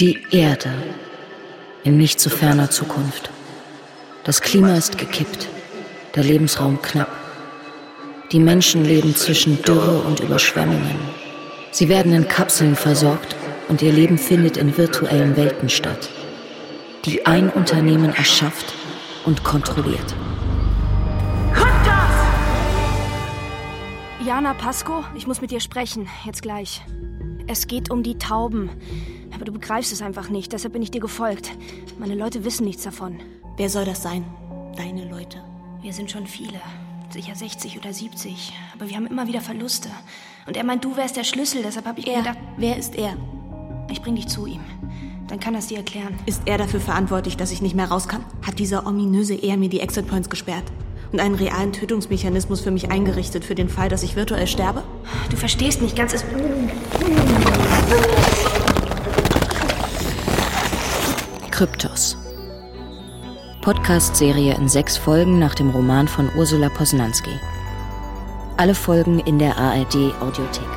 Die 0.00 0.20
Erde 0.30 0.70
in 1.82 1.96
nicht 1.96 2.20
zu 2.20 2.30
ferner 2.30 2.70
Zukunft. 2.70 3.30
Das 4.22 4.40
Klima 4.40 4.76
ist 4.76 4.96
gekippt, 4.96 5.48
der 6.14 6.22
Lebensraum 6.22 6.80
knapp. 6.80 7.10
Die 8.30 8.38
Menschen 8.38 8.84
leben 8.84 9.16
zwischen 9.16 9.60
Dürre 9.62 9.98
und 10.02 10.20
Überschwemmungen. 10.20 10.94
Sie 11.72 11.88
werden 11.88 12.12
in 12.12 12.28
Kapseln 12.28 12.76
versorgt 12.76 13.34
und 13.66 13.82
ihr 13.82 13.92
Leben 13.92 14.18
findet 14.18 14.56
in 14.56 14.76
virtuellen 14.78 15.36
Welten 15.36 15.68
statt, 15.68 16.08
die 17.04 17.26
ein 17.26 17.50
Unternehmen 17.50 18.14
erschafft 18.14 18.72
und 19.24 19.42
kontrolliert. 19.42 20.14
Jana 24.24 24.54
Pasco, 24.54 25.02
ich 25.16 25.26
muss 25.26 25.40
mit 25.40 25.50
dir 25.50 25.60
sprechen, 25.60 26.06
jetzt 26.24 26.42
gleich. 26.42 26.82
Es 27.48 27.66
geht 27.66 27.90
um 27.90 28.04
die 28.04 28.16
Tauben. 28.16 28.70
Aber 29.38 29.44
du 29.44 29.52
begreifst 29.52 29.92
es 29.92 30.02
einfach 30.02 30.30
nicht, 30.30 30.52
deshalb 30.52 30.72
bin 30.72 30.82
ich 30.82 30.90
dir 30.90 31.00
gefolgt. 31.00 31.52
Meine 31.96 32.16
Leute 32.16 32.44
wissen 32.44 32.64
nichts 32.66 32.82
davon. 32.82 33.20
Wer 33.56 33.70
soll 33.70 33.84
das 33.84 34.02
sein? 34.02 34.24
Deine 34.76 35.08
Leute. 35.08 35.38
Wir 35.80 35.92
sind 35.92 36.10
schon 36.10 36.26
viele. 36.26 36.60
Sicher 37.10 37.36
60 37.36 37.78
oder 37.78 37.92
70. 37.92 38.52
Aber 38.74 38.88
wir 38.88 38.96
haben 38.96 39.06
immer 39.06 39.28
wieder 39.28 39.40
Verluste. 39.40 39.90
Und 40.48 40.56
er 40.56 40.64
meint, 40.64 40.84
du 40.84 40.96
wärst 40.96 41.16
der 41.16 41.22
Schlüssel, 41.22 41.62
deshalb 41.62 41.86
habe 41.86 42.00
ich 42.00 42.08
Er. 42.08 42.18
gedacht, 42.18 42.38
Wer 42.56 42.76
ist 42.78 42.96
er? 42.96 43.16
ich 43.88 44.02
bring 44.02 44.16
dich 44.16 44.26
zu 44.26 44.44
ihm. 44.46 44.60
Dann 45.28 45.38
kann 45.38 45.54
er 45.54 45.60
es 45.60 45.68
dir 45.68 45.76
erklären. 45.78 46.18
Ist 46.26 46.42
er 46.46 46.58
dafür 46.58 46.80
verantwortlich, 46.80 47.36
dass 47.36 47.52
ich 47.52 47.62
nicht 47.62 47.76
mehr 47.76 47.88
raus 47.88 48.08
kann? 48.08 48.24
Hat 48.44 48.58
dieser 48.58 48.88
ominöse 48.88 49.34
Er 49.34 49.56
mir 49.56 49.68
die 49.68 49.78
Exit 49.78 50.08
Points 50.08 50.28
gesperrt? 50.28 50.64
Und 51.12 51.20
einen 51.20 51.36
realen 51.36 51.72
Tötungsmechanismus 51.72 52.60
für 52.60 52.72
mich 52.72 52.90
eingerichtet 52.90 53.44
für 53.44 53.54
den 53.54 53.68
Fall, 53.68 53.88
dass 53.88 54.02
ich 54.02 54.16
virtuell 54.16 54.48
sterbe? 54.48 54.82
Du 55.30 55.36
verstehst 55.36 55.80
nicht 55.80 55.94
ganz. 55.96 56.12
Es 56.12 56.24
Kryptos. 61.58 62.16
Podcast-Serie 63.62 64.54
in 64.54 64.68
sechs 64.68 64.96
Folgen 64.96 65.40
nach 65.40 65.56
dem 65.56 65.70
Roman 65.70 66.06
von 66.06 66.30
Ursula 66.36 66.68
Posnanski. 66.68 67.32
Alle 68.56 68.76
Folgen 68.76 69.18
in 69.18 69.40
der 69.40 69.58
ARD 69.58 69.96
Audiothek. 70.20 70.68